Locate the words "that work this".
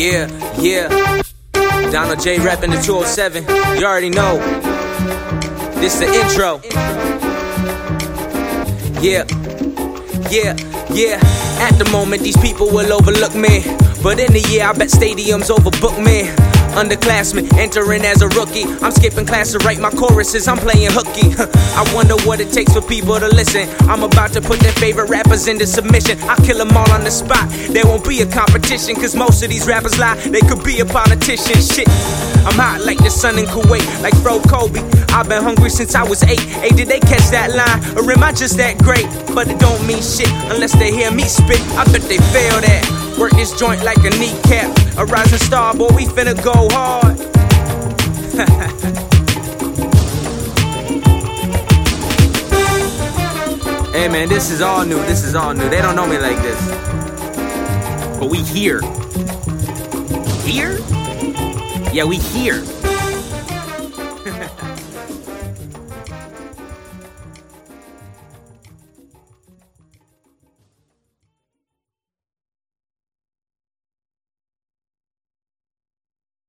42.62-43.52